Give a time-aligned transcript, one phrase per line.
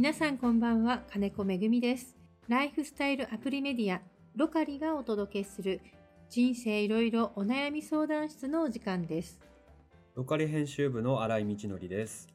[0.00, 1.02] 皆さんこんばんは。
[1.12, 2.16] 金子めぐみです。
[2.48, 4.00] ライフスタイルアプリメディア
[4.34, 5.82] ロカリがお届けする
[6.30, 9.38] 人生いろいろお悩み相談室のお時間です。
[10.14, 12.28] ロカリ編集部の新井道則です。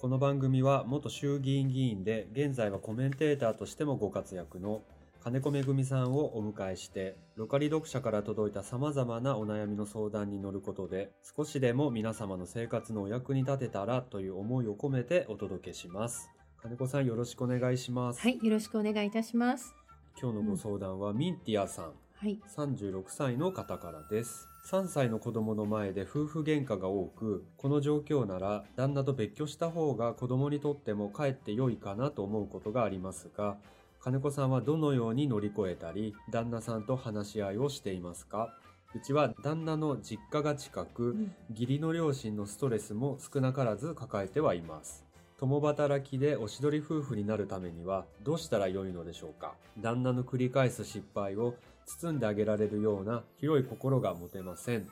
[0.00, 4.82] この番組は元衆議院議員で現在はコメンテーターとしてもご活躍の
[5.22, 16.28] 金子めぐみさんをお迎えしてロカリ読者から届いた様々なお悩みの相談に乗ることで少しでも皆様の生活のお役に立てたらという思いを込めてお届けします。
[16.62, 18.20] 金子さんよろしくお願いします。
[18.20, 19.74] はいよろしくお願いいたします。
[20.16, 21.92] 今日のご相談はミンティアさん。
[22.14, 22.40] はい。
[22.56, 24.46] 36歳の方からです。
[24.70, 33.56] 3歳の子供の前で夫婦喧嘩が多くこの状況なら旦那と別居した方が子供にとってもかえって良いかなと思うことがありますが
[34.00, 38.54] 金子さんはどのように乗り越えたり旦那さんと話し合いをしていますか？
[38.94, 41.34] うちは旦那の実家が近く、うん。
[41.50, 45.04] 義理の両親のストレスも少なからず抱えてはいます
[45.42, 49.54] 共働きでおしどり夫婦になるためにはどうしたらよいのでしょうか？
[49.80, 51.56] 旦那の繰り返す失敗を
[52.00, 54.86] 包んであげられるような広い心が持てません。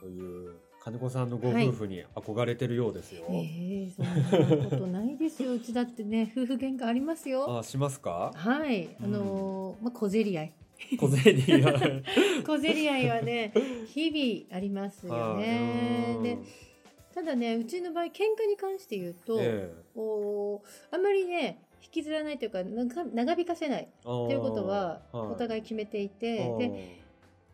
[0.00, 4.02] という金子さんのご夫婦に憧れてるようですよ、えー、そ
[4.56, 5.52] んなことないですよ。
[5.52, 7.58] うちだってね夫婦喧嘩ありますよ。
[7.58, 8.32] あしますか？
[8.34, 8.88] はい。
[9.02, 10.52] あのーまあ小競り合い。
[10.98, 12.02] 小競り合い。
[12.46, 13.52] 小競り合いはね
[13.92, 16.38] 日々ありますよね
[17.20, 27.00] ただねうちの場合喧嘩に関して言うと、えこうあんまりね引きずらないというか長長引かせないえっていうことはお互い決めていて、はいで、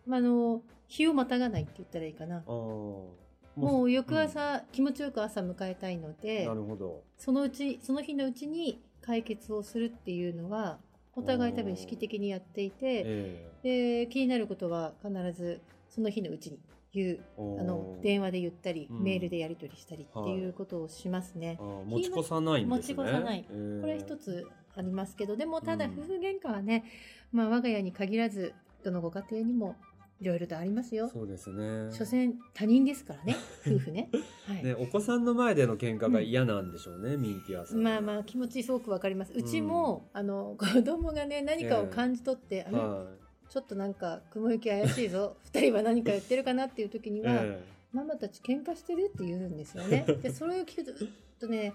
[0.07, 2.43] まあ、あの日をまたがないって言ったらいいかな。
[2.47, 3.15] も
[3.57, 7.03] もう翌朝、気持ちよく朝迎えたいのうんでなるほど。
[7.19, 10.79] そのうちその日のうちに解決をするっていうのは
[11.17, 14.05] お互い多分意識的にやっていてえ。
[14.05, 15.61] で気になることは必ず
[15.97, 16.61] その日のうちに
[16.93, 19.03] 言うえあの電話で言ったり、うん。
[19.03, 21.59] メールでやり取りしたりっていうことをしますね。
[21.61, 22.95] あー持ち越さないんですね。
[22.95, 23.47] 持ち越さない。
[23.51, 26.85] ええこれは一つありますけどでもただうん夫婦喧嘩はね、
[27.33, 28.55] まあ、我が家に限らず
[28.85, 29.75] どのご家庭にも
[30.21, 31.09] いろいろとありますよ。
[31.13, 31.93] そうですね。
[31.93, 34.09] 所詮他人ですからね 夫婦ね。
[34.47, 34.65] はい。
[34.65, 37.83] ね、お子さんの前での喧嘩が嫌なんでしょうね、ミンティアさん。
[37.83, 39.33] まあまあ気持ちすごくわかります。
[39.35, 42.79] うちも、あの子供がね何かを感じ取って、あれ？
[42.79, 43.07] は
[43.49, 47.23] ちょっとなんか雲行き怪しいぞ 二人は何か言ってるかなっていう時にい。
[47.23, 47.63] は、え
[47.93, 50.05] ママたち喧嘩してるって言うんですよね。
[50.23, 51.09] でそれを聞くとうっ
[51.39, 51.73] とね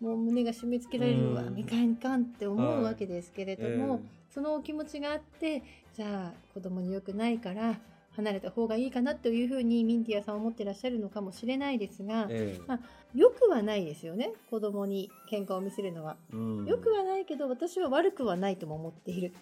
[0.00, 5.62] もう胸が締め付けられるうんわみかんかんって思うわけですけれえども、そのお気持ちがあって
[5.94, 7.78] じゃあ子供に良くないから
[8.16, 12.80] 離れた方がいいかなというふうにミンティアさんは思ってらっしゃるのかもしれないですがええまあ
[13.14, 16.16] よくはないですよね子供に喧嘩を見せるのは。
[16.32, 19.32] えうんよくはないけど私は悪くはないとも思っている。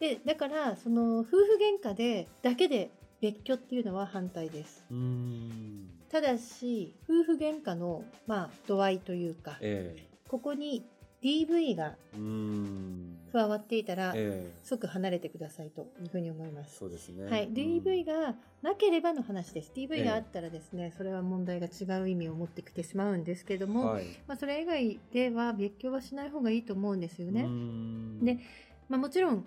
[0.00, 4.84] でだからその夫婦喧嘩でだけで別居っていうのは反対です。
[6.10, 9.96] ただし夫婦喧嘩のまあ度合いというかえ
[10.28, 10.84] ここに
[11.22, 11.96] DV が。
[13.30, 16.78] 加わっていたらええ即離れてくださいというふうに思います。
[16.78, 17.30] そうですね。
[17.30, 19.72] はい、うん DV がなければの話です。
[19.74, 24.04] DV があったらですね、それは問題が違う意味を持ってきてしまうんですけども、はい。
[24.26, 27.42] まあ、それ以外では別居はしない方がいいと思うんですよね。
[27.42, 28.38] んで
[28.88, 29.44] まあ、もちろん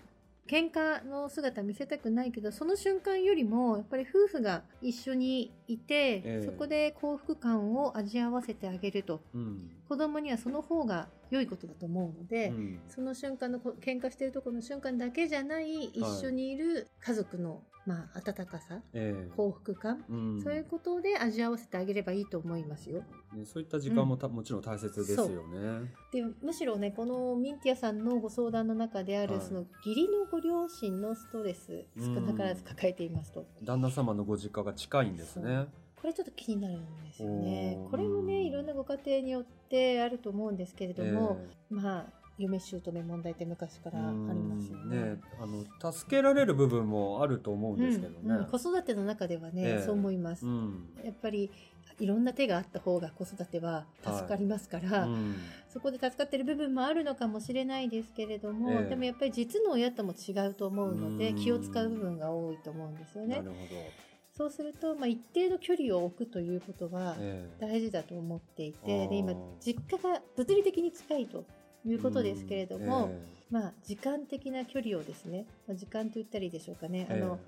[0.47, 9.69] 喧嘩の姿見せたくないけどその瞬間よりもやっぱり夫婦が一緒にいて、ええそこで幸福感を味わわせてあげるとうん。
[9.91, 12.79] 子供にはその方が良いことだと思うので、うん。
[12.87, 19.31] その瞬間のこ喧嘩してるところの瞬間だけじゃない一緒にいる家族の、まあ、温かさええ。
[19.35, 20.41] 幸福感、うん。
[20.41, 23.03] そういうことで味わわせてあげればいいと思いますよ。
[23.33, 25.91] ねそういった時間もた、もちろん大切ですよね。
[26.13, 29.45] でむしろねこのミンティアさんのご相談の中である、はい。
[29.45, 35.67] その義理のご両親のストレス少なからず抱えていますと、旦那様のご実家が近いんですね。
[36.01, 37.77] これちょっと気になるんですよね。
[37.91, 41.39] これもねいろんなご家庭によってあると思うんですけれども、
[41.71, 44.97] えまあ嫁姑問題って昔からありますようんね。
[44.97, 48.19] ねあの助けられる部分もあると思うんですけどね。
[48.23, 48.45] うんうん。
[48.45, 49.85] 子育ての中ではね、ええ。
[49.85, 50.89] そう思います、うん。
[51.03, 51.51] やっぱり
[51.99, 55.35] いろんな手があった方が子育ては助かりますから、うん。
[55.69, 58.89] そこで助かってる部分もあるのかもしれないですけれども、ええ。
[58.89, 61.35] でもやっぱり実の親とも違うと思うのでうん。
[61.35, 63.35] 気を使う部分が多いと思うんですよね。
[63.37, 63.51] なる。
[63.51, 64.10] ほど。
[64.33, 67.65] そうすると、まあ、一定の距離を置くということはええ。
[67.65, 69.09] 大事だと思っていあて、ー。
[69.09, 71.45] で今実家が物理的に近いと
[71.85, 73.21] いうことですけれども、うんえ。
[73.49, 77.39] まあ、時間的な距離をですね、まあ、時間と言ったらいいでしょうかね、えあの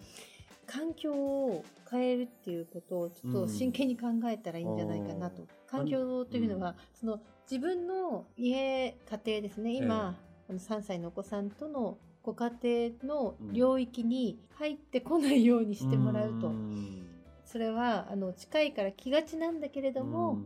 [0.65, 6.75] 環境を変えるっていうことをちょっと真剣に考えたらいいんじゃないかなと、うん環境というのは、うん。
[6.93, 7.19] その
[7.49, 9.73] 自分の家家庭ですね。
[9.73, 10.15] 今、
[10.47, 17.07] あの3歳のお子さんとのご家庭の領域に入ってこないようにしてもらうと、ん。
[17.45, 20.39] それはあの近いから気がちなんだけれども、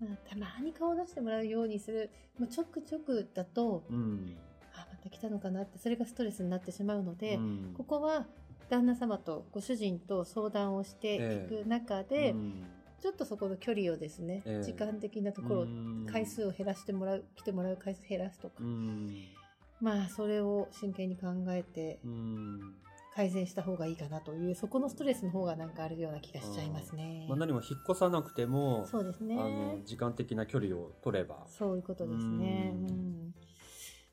[0.00, 4.36] まあ、たまに顔を出してもらうようにする、もうちょくちょくだと、うん。
[4.74, 7.74] あ、また来たのかなって、それがストレスになってしまうので、うん。
[7.76, 8.26] ここは
[8.70, 12.64] 旦那様とご主人と相談をしていく中で、うん。
[13.02, 14.64] ちょっとそこの距離をですね、ええ。
[14.64, 15.66] 時間的なところ
[16.06, 19.14] 回数を減らしてもらう、来てもらう回数減らすとか、うん
[19.84, 22.74] まあそれを真剣に考えてうん。
[23.14, 27.26] 改善した方がいいかなという、そこのストレスの方がなんかあるような気がしちゃいますね。
[27.28, 29.36] まあ、何も引っ越さなくても、そうですね。
[29.38, 31.46] あの時間的な距離を取れば。
[31.46, 32.72] そういうことですね。
[32.74, 32.88] うん。
[32.88, 33.34] うん。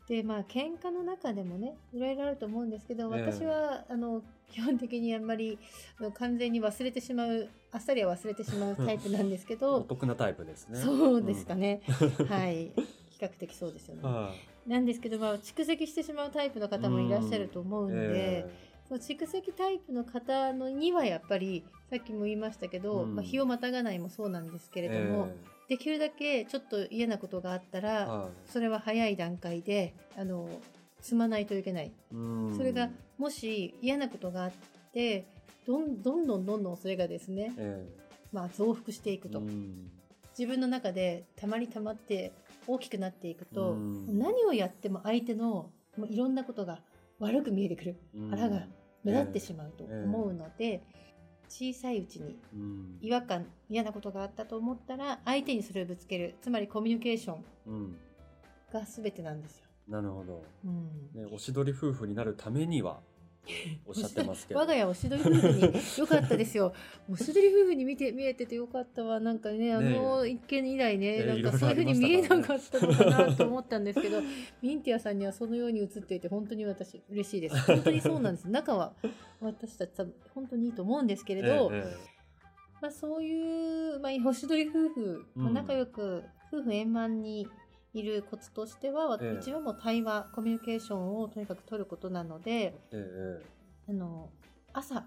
[0.08, 3.22] でまあ喧嘩の中でもねいろいろあると思うんですけど、ええ。
[3.32, 4.22] 私はあの
[4.52, 5.58] 基本的にあんまり
[6.16, 10.80] 完全に忘れてしまうあっさりは忘れてしまうタイプなんですけ おど得なタイプですね。
[10.80, 11.82] そうですかね、
[12.28, 12.72] はい。
[12.76, 14.02] 比較的そうですよね。
[14.04, 14.34] は
[14.68, 17.94] なんですけど、まあ、蓄積してしまうタイプの方もいらっしゃると思うい。
[17.94, 18.46] ので、え
[18.88, 23.16] その蓄積タイプの方のにはやっぱりさっきも言いましたけど、うん。
[23.16, 25.30] まあ、日をまたがないもそうなんですけれども、
[25.68, 30.48] できるだけちょっと嫌なことがあったえら、はそれは早い段階であの
[31.00, 32.54] 積まないといけない、いうん。
[32.56, 34.52] それがもし嫌なことがあっ
[34.94, 35.26] て
[35.66, 37.88] どんどんどんどんどんそれがですね、え
[38.32, 39.92] まあ、増幅していくと、えうん。
[40.38, 42.32] 自分の中でたまりたまって
[42.68, 44.20] 大きくなっていくと、うん。
[44.20, 46.82] 何をやっても相手のもういろんなことが
[47.20, 47.96] 悪く見えてくる。
[48.16, 48.30] うん。
[48.30, 48.68] 腹が
[49.04, 50.84] 目立ってしまうと思うので、
[51.50, 52.98] 小さいうちにうん。
[53.02, 56.36] 違和感嫌なことがあったと思ったら相手にそれをぶつける。
[56.42, 57.98] つまりコミュニケーションうん。
[58.72, 59.66] が全てなんですよ。
[59.88, 60.44] なるほど。
[60.66, 61.10] うん。
[61.14, 63.02] ね、おしどり夫婦になるためには、
[63.86, 64.60] おっしゃってますけど。
[64.60, 65.62] 我が家おしどり夫婦に
[65.98, 66.74] よかったですよ。
[67.12, 69.20] おしどり夫婦に見て見えててよかったわ。
[69.20, 74.22] なんかね、あの一見以来ね、えなんかそういうふうに見えなかったのかなと思ったんですけど、
[74.62, 77.60] ミンティアさんにはそのように映っていて本当に私嬉しいです。
[77.62, 78.50] 本当にそうなんです。
[78.50, 78.94] 仲は
[79.40, 81.84] 私たち多分本当にいいと思うんですけれど、え
[82.82, 86.24] まあそういう、まあ、おしどり夫婦、まあうん仲良く
[86.54, 87.48] 夫婦円満に
[87.94, 89.40] いるコツとしては、ええ。
[89.42, 93.42] 一応もう対話、コミュニケーションをとにかく取ることなので、ええ
[93.90, 94.30] あの
[94.74, 95.06] 朝。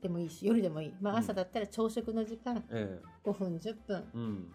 [0.00, 1.18] でもいいし夜でもいい、まあ、うん。
[1.20, 4.04] 朝だったら朝食の時間、え5分10分。
[4.14, 4.54] えうん。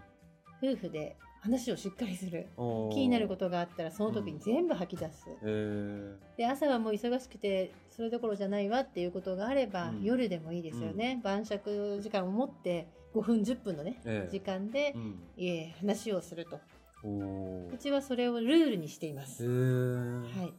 [0.62, 2.48] 夫婦で話をしっかりする。
[2.94, 6.16] 気になることがあったらその時に全部吐き出す、え。
[6.38, 10.04] で朝はもう忙しくてそれどころじゃないわっていうことがあれば、うん。
[10.04, 14.32] 夜でもいいですよね、晩酌時間を持って5分10分のね、ええ。
[14.32, 14.96] 時間で
[15.38, 16.60] え、ー話をすると
[17.04, 20.54] うちはそれをルールにしていまえす、えはい、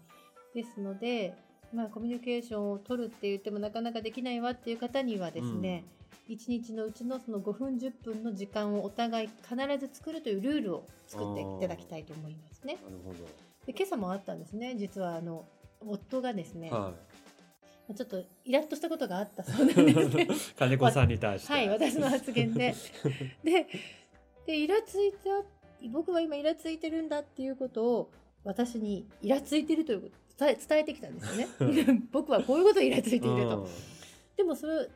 [0.55, 1.35] ですので、
[1.73, 5.85] まあ、コミュニケーションを取るって言ってもなかなかできないわっていう方にはですね、
[6.29, 12.79] 1日のうちのその5分10分の時間をお互い必ず作るというルールを作っていただきたいと思いますね。
[12.83, 13.13] なるほ
[13.67, 15.45] で今朝もあったんですね実はあの
[15.87, 16.77] 夫がですね、ど。
[16.77, 16.95] は
[17.95, 20.23] ちょっとイラッとしたことがあったそうなんですね。
[20.23, 20.29] い。
[20.57, 21.53] 金子さんに対して。
[21.53, 22.75] はい私の発言で。
[23.43, 23.67] で
[24.47, 28.11] でイラついた僕は今イラついてるんだっていうことを
[28.45, 32.03] 私にイラついてるということを伝え伝えてきたんですよね。
[32.13, 33.69] 僕はこういうことをイラついていると。
[34.37, 34.87] でもそれを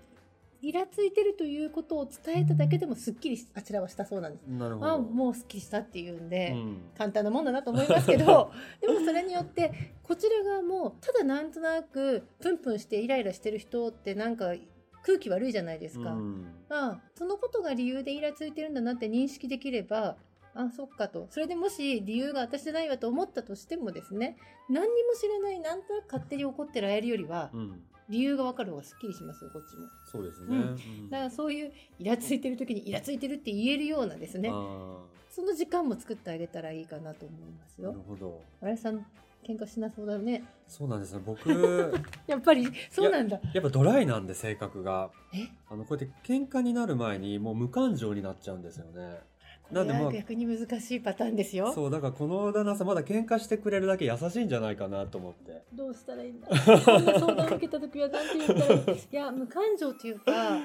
[0.62, 4.44] イラついてるということを伝えただけでもすっきりしあちらはしたそうなんです。
[4.48, 4.94] うんな。
[4.94, 8.50] あもうすっきりしたっていうんで、うん簡単なもんだなと思いますけど
[8.80, 9.72] でもそれによって
[10.02, 14.54] こちら側もただなんとなくプンプンしてイライラしてる人ってなんか
[15.02, 16.12] 空気悪いじゃないですか。
[16.12, 20.16] うんまあそのことが理由でイラついてるんだなって認識できれば
[20.54, 24.36] あそっかとそれでもし理由が私じゃないわと思ったとしてもですね
[24.68, 27.82] 何にも知らないなんとなく勝手に怒ってられるよりはうん。
[28.08, 29.86] 理由が分かる方がすっきりしますよこっちも。
[30.12, 30.48] そうですね。
[30.48, 30.64] うんう
[31.06, 34.98] んだからそういうイラついてる時にイラついてるって言えるようなですねあ
[35.30, 38.04] その時間も作ってあげたらいいかなと思いますーなるよ。
[38.06, 38.42] ほど。
[38.60, 39.06] あれさん
[39.44, 40.44] 喧嘩しなそうだね。
[40.68, 41.20] そうなんですね。
[41.24, 41.48] 僕、
[42.26, 43.40] やっぱりそうなんだ。
[43.52, 45.10] やっぱドライなんで性格が。
[45.34, 45.48] え？
[45.68, 49.20] あの、こうやって喧嘩になる前にもう無感情になっちゃうんですよね。
[49.68, 51.72] こなんでまあ逆に難しいパターンですよ。
[51.72, 55.62] そう、だからこの旦那さんまだ喧嘩してくれるだけ優しいんじゃないかなと思って。
[55.72, 56.48] どうしたらいいんだ？
[56.52, 56.54] こ
[57.00, 58.98] んな相談を受けた時は何て言ったらいい？
[58.98, 60.58] いや無感情というか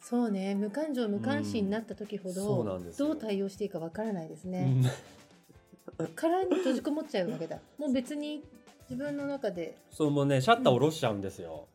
[0.00, 4.64] そうね無感情無関心になった時ほうんそうんどう対応していいかわからないですうね。
[4.64, 4.84] ん
[6.14, 7.58] 殻に閉じこもっちゃうわけだ。
[7.78, 8.42] もう別に
[8.90, 11.66] 自分の中でそう、もうね、シャッター下ろしちゃうんですよ。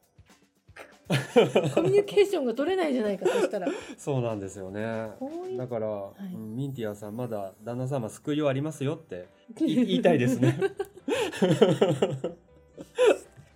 [1.73, 3.67] コミュニケーションが取れないじゃないかそしたら。
[3.97, 4.81] そうなんですよね。
[5.57, 5.87] だから、
[6.29, 10.59] いうんミンティアさんまだ旦那様救いはありますよって 言いたいですね。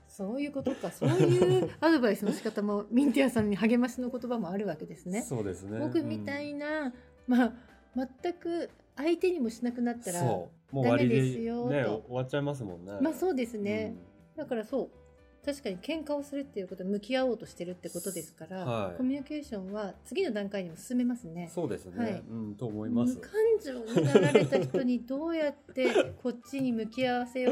[0.08, 5.24] そういうことかそういうアドバイスの仕方もミンティアさんに励ましの言葉もあるわけですね。
[5.24, 5.80] そうですね。
[5.80, 6.94] 僕みたうんいな、
[7.28, 7.54] まあ
[7.96, 12.94] 全く相手にもしなくなったらダメですよね、と終わっちゃいますもんね。
[13.02, 13.96] まあそうですね、
[14.36, 14.90] だからそう
[15.44, 18.98] 確かに喧嘩をするっていうこと向き合おうとしてるってことですから、はい。
[18.98, 21.50] コミュニケーションは次の段階にも進めますね。
[21.54, 22.24] そうですね、はい。
[22.30, 23.16] うんと思います。
[23.16, 23.32] 無感
[23.64, 27.52] 情になられた人にどうやって こっちに向き合わせを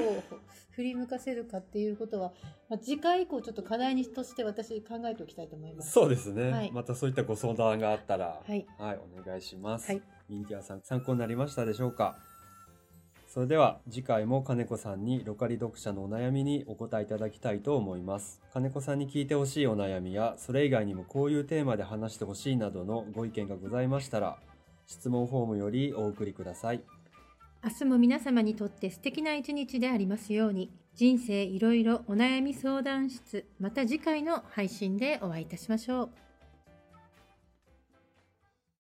[0.72, 2.34] 振り向かせるかっていうことは、
[2.70, 5.92] まあ、次回以降ちょっと課題にとして私考えておきたいと思います。
[5.92, 6.72] そうですね、はい。
[6.72, 9.88] またそういったご相談があったらはい、はい、お願いします。
[9.88, 10.02] はい。
[10.30, 12.29] ミンティアさん、参考になりましたでしょうか？
[13.30, 18.42] それでは次回も金子さんにロカリ読者のお悩みにお答えいただきたいと思います。
[18.52, 24.40] 金子さんに聞いてほしいお悩みや、それ以外にもこういうテーマで話してほしいなどのご意見がございましたら、
[24.88, 26.82] 質問フォームよりお送りください。
[27.64, 36.29] 明日も皆様にとって素敵な一日でありますように人生いろいろお悩み相談室また次回の配信でお会いいたしましょう。